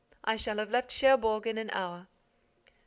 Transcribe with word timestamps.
I 0.23 0.35
shall 0.35 0.57
have 0.57 0.71
left 0.71 0.89
Cherbourg 0.89 1.45
in 1.45 1.59
an 1.59 1.69
hour." 1.69 2.07